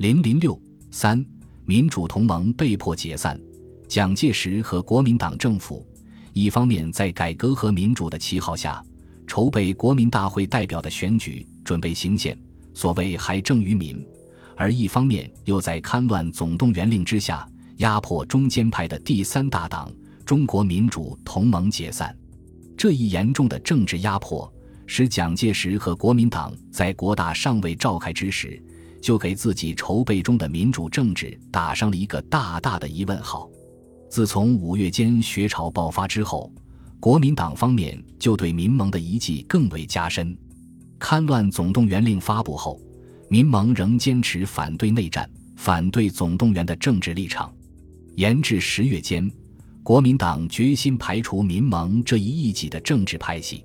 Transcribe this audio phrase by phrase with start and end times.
[0.00, 0.58] 零零六
[0.90, 1.22] 三，
[1.66, 3.38] 民主同盟被迫解散。
[3.86, 5.86] 蒋介石和国民党政府
[6.32, 8.82] 一方面在改革和民主的旗号下，
[9.26, 12.34] 筹备国民大会代表的选举，准备行宪，
[12.72, 13.98] 所谓还政于民；
[14.56, 17.46] 而一方面又在戡乱总动员令之下，
[17.76, 19.92] 压迫中间派的第三大党
[20.24, 22.16] 中国民主同盟解散。
[22.74, 24.50] 这一严重的政治压迫，
[24.86, 28.58] 使蒋介石和国民党在国大尚未召开之时，
[29.00, 33.48] 就给自己筹备中的民主政治打上了一个大大的疑问号。
[34.08, 36.52] 自从五月间学潮爆发之后，
[36.98, 40.36] 国民党方面就对民盟的遗迹更为加深。
[40.98, 42.78] 戡乱总动员令发布后，
[43.28, 47.52] 民盟仍坚持反对内战、反对总动员的政治立场。
[48.16, 49.30] 延至十月间，
[49.82, 53.64] 国民党决心排除民盟这一异己的政治派系。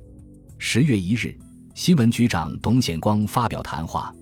[0.57, 1.37] 十月一日，
[1.73, 4.13] 新闻局长董显光发表谈话，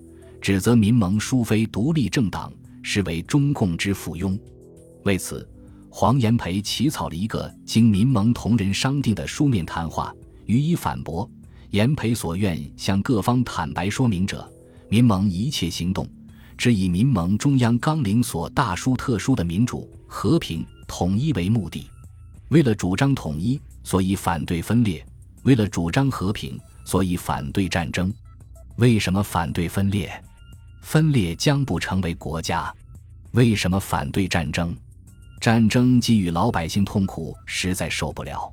[0.44, 4.38] 指责民盟殊非独立政党，实为中共之附庸。
[5.04, 5.48] 为此。
[5.88, 10.12] 黄炎培起草了一个经民盟同仁商定的书面谈话，
[10.44, 11.26] 予以反驳。
[11.70, 14.46] 炎培所愿向各方坦白说明者，
[14.90, 16.06] 民盟一切行动，
[16.58, 21.88] 只以民盟中央纲领所大书特书的民主、和平、统一为目的。
[22.50, 25.00] 为了主张统一，所以反对分裂；
[25.44, 28.12] 为了主张和平，所以反对战争。
[28.76, 30.12] 为什么反对分裂？
[30.84, 32.72] 分裂将不成为国家。
[33.32, 34.76] 为什么反对战争？
[35.40, 38.52] 战争给予老百姓痛苦，实在受不了。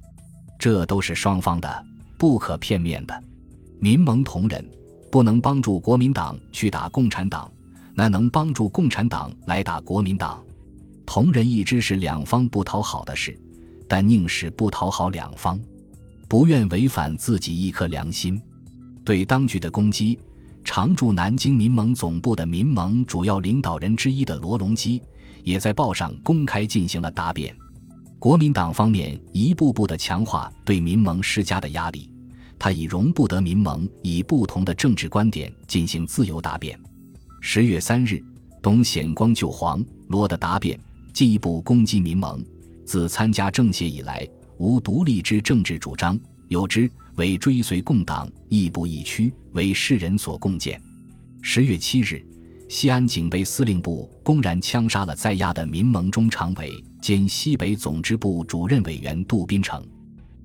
[0.57, 1.85] 这都是双方的，
[2.17, 3.23] 不可片面的。
[3.81, 4.65] 民盟同仁
[5.11, 7.51] 不能帮助国民党去打共产党，
[7.93, 10.41] 那能帮助共产党来打国民党。
[11.05, 13.37] 同仁一知是两方不讨好的事，
[13.89, 15.59] 但宁使不讨好两方，
[16.29, 18.41] 不愿违反自己一颗良心。
[19.03, 20.17] 对当局的攻击，
[20.63, 25.01] 常驻南京民盟总部的民盟主要领导人之一的罗隆基。
[25.43, 27.55] 也在报上公开进行了答辩，
[28.19, 32.07] 国民党方面一步步的强化对民盟施加的压力，
[32.59, 36.79] 他已容不得民盟以不同的政治观点进行自由答辩。
[37.39, 38.23] 十月三日，
[38.61, 40.79] 董显光就黄罗的答辩
[41.11, 42.39] 进一步攻击民盟，
[42.85, 44.27] 自参加政协以来
[44.59, 46.87] 无独立之政治主张，有之
[47.21, 50.81] 为追随共党，亦步亦趋，为世人所共见。
[51.43, 52.25] 十月七日。
[52.67, 56.71] 西安警备司令部公然枪杀了在押的民盟中常委
[57.01, 59.85] 兼西北总支部主任委员杜宾成。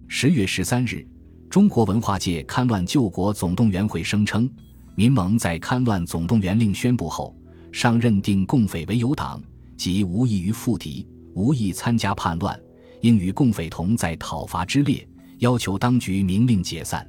[0.08, 1.06] 十月十三日，
[1.48, 4.50] 中国文化界戡乱救国总动员会声称，
[4.96, 7.34] 民盟在戡乱总动员令宣布后，
[7.72, 9.40] 尚认定共匪为友党，
[9.78, 12.60] 即无异于复敌，无意参加叛乱，
[13.00, 17.06] 应与共匪同在讨伐之列，要求当局明令解散。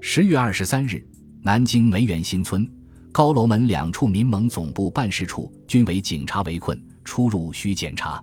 [0.00, 1.06] 十月二十三日，
[1.42, 2.68] 南京梅园新村。
[3.10, 8.22] 高楼门两处民盟总部办事处均为警察围困，出入需检查。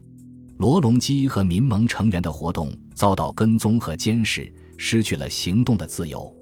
[0.57, 6.33] 罗隆基和民盟成员的活动遭到跟踪和监视，失去了行动的自由。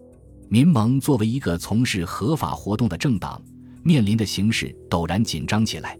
[0.49, 3.41] 民盟作为一个从事合法活动的政党，
[3.81, 5.97] 面临的形势陡然紧张起来。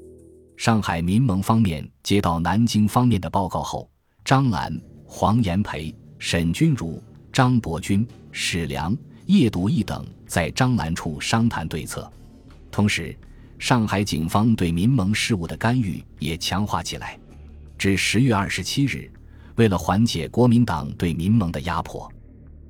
[0.55, 3.89] 上海民盟方面接到南京方面的报告后，
[4.23, 5.95] 张澜、黄炎培、
[6.25, 7.03] 沈钧儒、
[7.34, 12.09] 张伯钧、史良、叶笃义等在张澜处商谈对策。
[12.72, 13.13] 同时，
[13.59, 17.19] 上海警方对民盟事务的干预也强化起来。
[17.78, 19.12] 至十月二十七日，
[19.56, 22.09] 为了缓解国民党对民盟的压迫，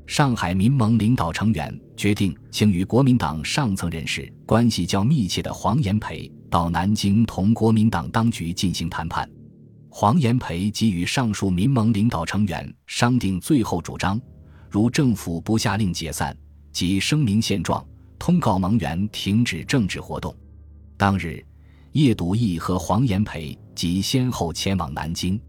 [0.08, 9.30] 上海民盟领导成员决定请与国民党上层人士关系较密切的黄炎培到南京同国民党当局进行谈判。
[9.96, 14.20] 黄炎培给予上述民盟领导成员商定最后主张：
[14.68, 16.36] 如政府不下令解散，
[16.72, 17.86] 即声明现状。
[18.18, 20.36] 通告盟员停止政治活动。
[20.98, 21.46] 当日，
[21.92, 25.40] 叶笃义和黄炎培即先后前往南京。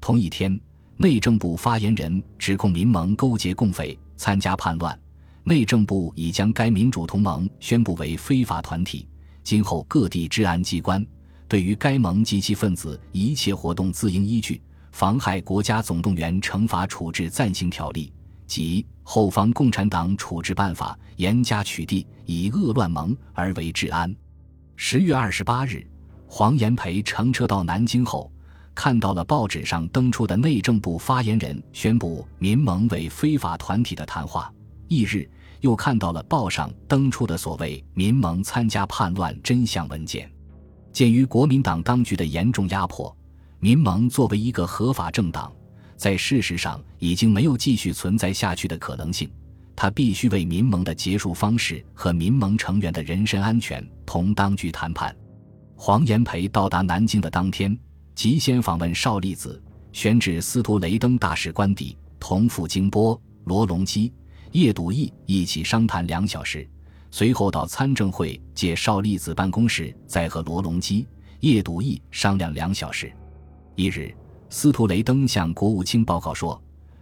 [0.00, 0.58] 同一天，
[0.96, 4.98] 内政部发言人指控民盟勾结共匪，参加叛乱。
[5.44, 9.06] 内政部已将该民主同盟宣布为非法团体。
[9.44, 11.04] 今后各地治安机关
[11.52, 14.54] 对于该盟及其分子一切活动，自应依据
[14.90, 18.10] 《妨害国家总动员惩罚处置暂行条例》。
[18.46, 24.16] 及后方共产党处置办法严加取缔，以恶乱盟而为治安。
[24.76, 25.86] 十月二十八日，
[26.26, 28.32] 黄炎培乘车到南京后，
[28.74, 34.50] 看到了报纸上登出的内政部发言人宣布民盟为非法团体的谈话。
[34.88, 35.28] 翌日，
[35.60, 40.32] 又看到了报上登出的所谓民盟参加叛乱真相文件。
[40.92, 43.14] 鉴于国民党当局的严重压迫，
[43.58, 45.50] 民盟作为一个合法政党。
[45.96, 49.30] 在事实上已经没有继续存在下去的可能性，
[49.74, 55.14] 他必须为民盟的结束方式和民盟成员的人身安全同当局谈判。
[55.76, 57.76] 黄炎培到达南京的当天，
[58.14, 59.62] 即先访问邵力子，
[59.92, 63.20] 选旨司徒雷登大使官邸，同赴京波。
[63.44, 64.12] 罗隆基、
[64.52, 66.68] 叶笃义一起商谈两小时，
[67.12, 71.06] 随后到参政会借少利子办公室，再和罗隆基、
[71.40, 73.12] 叶笃义商量两小时。
[73.76, 74.12] 一日，
[74.48, 76.60] 司徒雷登向国务卿报告说，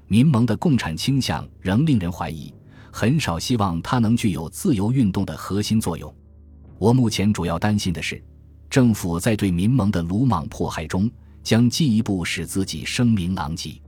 [0.09, 2.53] 民盟的共产倾向仍令人怀疑，
[2.91, 6.13] 很少希望它能具有自由运动的核心作用。
[6.77, 8.21] 我目前主要担心的是。
[8.69, 11.11] 政府在对民盟的鲁莽迫害中，
[11.43, 13.81] 将进一步使自己声名狼藉，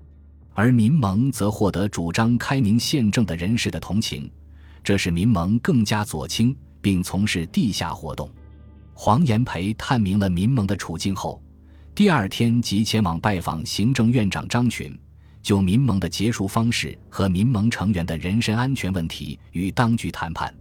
[0.55, 4.29] 而民盟则获得主张开明宪政的人士的同情，
[4.83, 8.31] 这使民盟更加左倾，并从事地下活动。
[8.95, 11.43] 黄炎培探明了民盟的处境后，
[11.95, 14.99] 第二天即前往拜访行政院长张群，
[15.43, 20.55] 就民盟的结束方式和民盟成员的人身安全问题与当局谈判。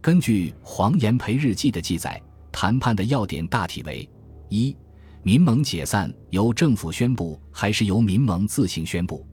[0.00, 2.20] 根据黄炎培日记的记载。
[2.50, 4.08] 谈判的要点大体为：
[4.48, 4.76] 一、
[5.22, 9.24] 民盟解散由政府宣布还是由民盟自行宣布；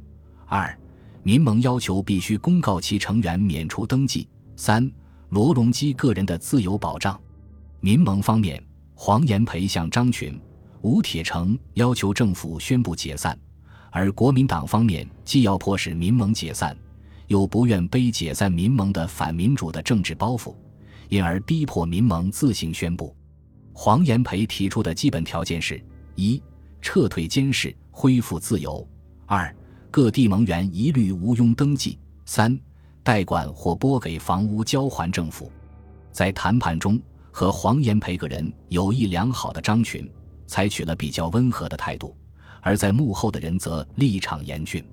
[0.45, 0.77] 二、
[1.25, 4.87] 民盟要求必须公告其成员免除登记；三、
[5.29, 7.19] 罗隆基个人的自由保障。
[7.79, 8.63] 民盟方面，
[8.93, 10.39] 黄炎培向张群、
[10.81, 13.35] 吴铁城要求政府宣布解散，
[13.89, 16.77] 而国民党方面既要迫使民盟解散，
[17.25, 20.55] 又不愿背解散民盟的反民主的政治包袱。
[21.09, 23.15] 因而逼迫民盟自行宣布。
[23.73, 25.83] 黄炎培提出的基本条件是：
[26.13, 26.39] 一、
[26.83, 28.87] 撤退监视，恢复自由；
[29.25, 29.55] 二、
[29.95, 32.59] 各地盟员一律无庸登记；三、
[33.01, 35.49] 代管或拨给房屋交还政府。
[36.11, 36.99] 在谈判中，
[37.31, 40.05] 和黄炎培个人友谊良好的张群
[40.47, 42.13] 采取了比较温和的态度，
[42.59, 44.83] 而在幕后的人则立场严峻。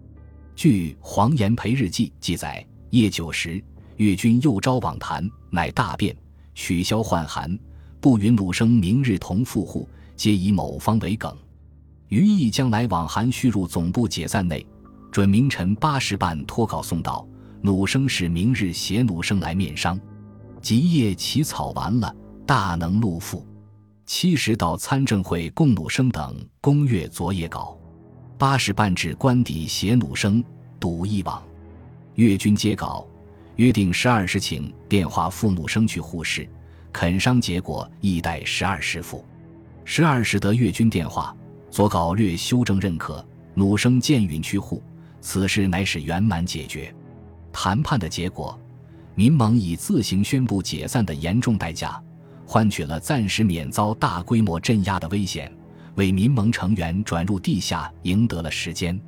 [0.55, 3.61] 据黄炎培日记记载，夜九时。
[3.97, 6.17] 越军又招往谈，乃大变，
[6.55, 7.59] 取消换函，
[8.01, 11.37] 不允鲁生明日同赴沪，皆以某方为梗。
[12.07, 14.65] 余意将来往函续入总部解散内，
[15.13, 17.25] 准明晨八时半托稿送到。
[17.61, 20.01] 鲁生是明日携鲁生来面商。
[20.63, 22.13] 即夜起草完了，
[22.47, 23.47] 大能录赋。
[24.07, 27.79] 七时到参政会供鲁生等公阅昨夜稿。
[28.39, 30.43] 八时半至官邸携鲁生，
[30.81, 31.43] 赌一往。
[32.15, 33.07] 越军接稿。
[33.57, 36.49] 约定十二时请电话赴怒生去护士，
[36.91, 39.23] 肯商结果亦待十二时复。
[39.85, 41.37] 十二时得越军电话，
[41.71, 43.25] 左稿略修正认可，
[43.55, 44.83] 弩生见允去护，
[45.23, 46.95] 此事乃是圆满解决。
[47.51, 48.61] 谈判的结果，
[49.15, 51.99] 民盟以自行宣布解散的严重代价，
[52.45, 55.51] 换取了暂时免遭大规模镇压的危险，
[55.95, 59.01] 为民盟成员转入地下赢得了时间。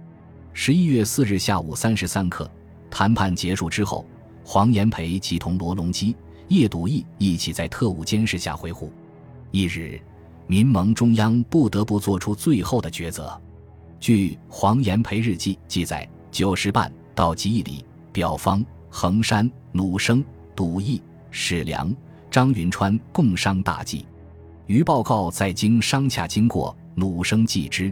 [0.52, 2.50] 十一月四日下午三时三刻，
[2.90, 4.06] 谈判结束之后。
[4.46, 6.14] 黄炎培即同罗隆基、
[6.48, 8.92] 叶笃义一起在特务监视下回沪。
[9.50, 9.98] 一日，
[10.46, 13.40] 民盟中央不得不做出最后的抉择。
[14.04, 20.22] 据黄炎培日记记载，九时半到吉义里、表方、衡山、鲁生、
[20.54, 21.90] 笃义、史良、
[22.30, 24.04] 张云川共商大计。
[24.66, 27.90] 余报告在京商洽经过，鲁生记之。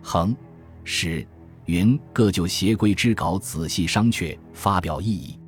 [0.00, 0.34] 衡、
[0.84, 1.28] 史、
[1.66, 5.38] 云各就协规之稿仔细商榷，发表异议。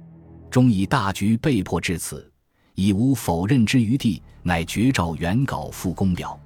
[0.50, 2.30] 终以大局被迫至此，
[2.74, 6.38] 已无否认之余地，乃绝照原稿复公表。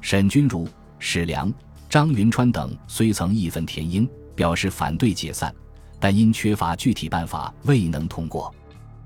[0.00, 0.68] 沈钧儒、
[0.98, 1.54] 史良、
[1.96, 5.50] 张云川等虽曾义愤填膺，表示反对解散，
[5.98, 8.54] 但因缺乏具体办法，未能通过。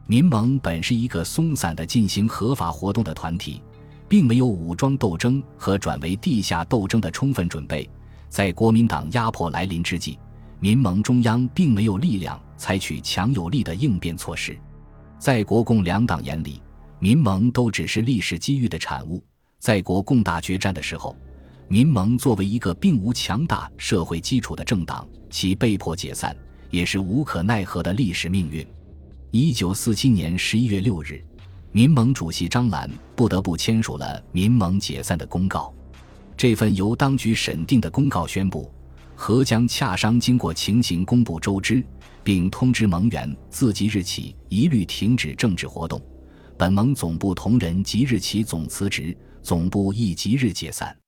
[0.09, 3.63] 民盟本是一个松散的进行合法活动的团体，
[4.09, 7.89] 并没有武装斗争和转为地下斗争的充分准备。
[8.29, 10.19] 在国民党压迫来临之际，
[10.59, 14.59] 民盟中央并没有力量采取强有力的应变措施，
[15.17, 16.61] 在国共两党眼里，
[16.99, 19.23] 民盟都只是历史机遇的产物。
[19.61, 21.17] 在国共大决战的时候，
[21.73, 26.37] 民盟作为一个并无强大社会基础的政党，其被迫解散
[26.69, 28.67] 也是无可奈何的历史命运。
[29.31, 31.25] 一九四七年十一月六日，
[31.71, 35.73] 民盟主席张澜不得不签署了民盟解散的公告。
[36.37, 38.69] 这份由当局审定的公告宣布。
[39.15, 41.85] 合将洽商经过情形公布周知，
[42.25, 46.03] 并通知盟员自即日起一律停止政治活动。
[46.59, 51.00] 本盟总部同仁即日起总辞职，总部亦即日解散。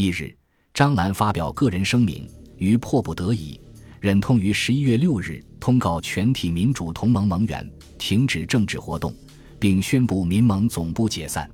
[0.00, 0.32] 一日，
[0.72, 2.24] 张澜发表个人声明，
[2.56, 3.60] 于迫不得已，
[3.98, 9.12] 忍痛于十一月六日通告全体民主同盟盟员停止政治活动，
[9.58, 11.50] 并宣布民盟总部解散。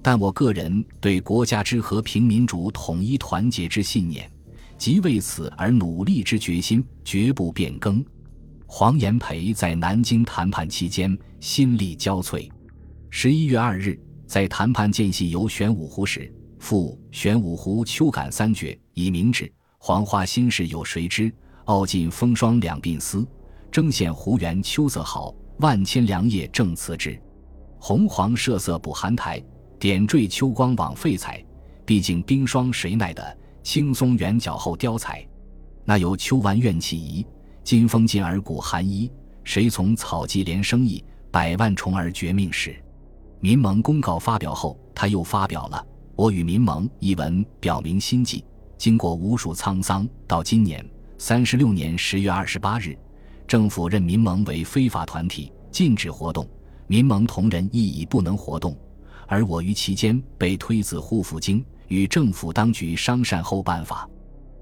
[0.00, 4.30] 但我个人对国家之和平、民主、统一、团结之信念。
[4.78, 8.02] 即为此而努力之决心绝不变更。
[8.66, 12.48] 黄炎培在南京谈判期间心力交瘁。
[13.10, 19.50] 十一月二日，在谈判间隙游玄武湖时，赋玄武湖秋感三绝，以明志。
[19.78, 21.32] 黄花心事有谁知？
[21.64, 23.26] 傲尽风霜两鬓丝。
[23.72, 27.18] 争羡湖园秋色好，万千良夜正辞之。
[27.78, 29.42] 红黄设色补寒台，
[29.78, 31.42] 点缀秋光枉费彩。
[31.86, 33.38] 毕竟冰霜谁耐得？
[33.62, 35.26] 青松圆角后雕彩。
[35.84, 37.26] 那有秋完怨气移，
[37.64, 39.10] 金风尽而骨寒衣。
[39.44, 41.02] 谁从草际连生意？
[41.30, 42.80] 百万虫儿绝命时。
[43.40, 45.84] 民盟公告发表后，他又发表了
[46.20, 48.44] 《我与民盟》一文，表明心迹。
[48.76, 50.86] 经过无数沧桑，到今年
[51.16, 52.94] 三十六年十月二十八日，
[53.48, 56.46] 政府任民盟为非法团体，禁止活动。
[56.86, 58.76] 民盟同仁亦已不能活动，
[59.26, 64.06] 而我于其间被推自护府京，与政府当局商善后办法。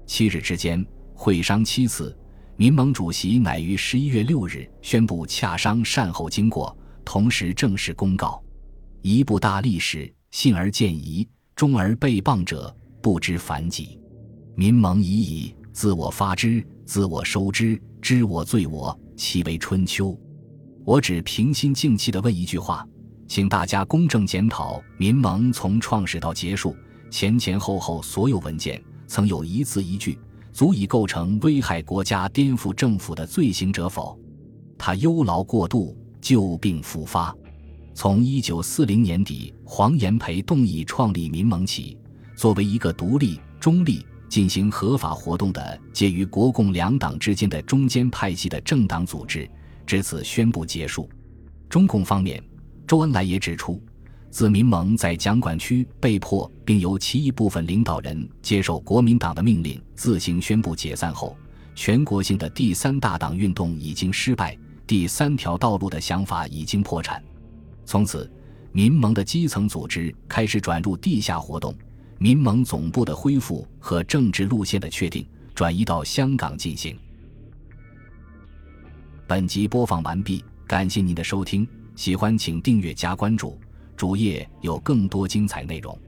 [0.05, 2.17] 七日之间，会商七次，
[2.55, 6.73] 民盟主席乃于十一月六日宣布洽商善后经过，
[7.03, 8.41] 同时正式公告。
[9.01, 11.27] 一部大历史，信而见疑，
[11.59, 13.99] 忠而被谤者，不知凡几。
[14.55, 20.17] 民盟已矣，自我发之，自我收之，知我罪我，其为春秋。
[20.85, 22.87] 我只平心静气地问一句话，
[23.27, 26.73] 请大家公正检讨民盟从创始到结束，
[27.11, 30.17] 前前后后所有文件，曾有一字一句
[30.53, 34.17] 足以构成危害国家、颠覆政府的罪行者否？
[34.77, 37.35] 他忧劳过度，旧病复发。
[38.01, 41.97] 从一九四零年底黄炎培动议创立民盟起，
[42.33, 44.05] 作为一个独立、中立。
[44.29, 49.49] 进行合法活动的介于国共两党之间的中间派系的政党组织，
[49.85, 51.09] 至此宣布结束。
[51.67, 52.41] 中共方面，
[52.87, 53.83] 周恩来也指出，
[54.29, 61.35] 自民盟在蒋管区被迫并由其一部分领导人接受国民党的命令自行宣布解散后，
[61.75, 67.21] 全国性的第三大党运动已经失败，第三条道路的想法已经破产。
[67.89, 68.31] 从此，
[68.71, 71.73] 民盟的基层组织开始转入地下活动。
[72.19, 76.95] 民盟总部的恢复和政治路线的确定，转移到香港进行。
[79.25, 83.59] 本集播放完毕，感谢您的收听，喜欢请订阅加关注，
[83.97, 85.99] 主页有更多精彩内容。